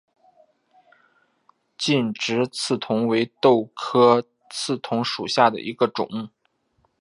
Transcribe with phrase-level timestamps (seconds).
[1.77, 6.31] 劲直刺桐为豆科刺桐属下的一个种。